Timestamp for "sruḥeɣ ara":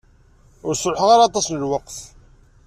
0.75-1.23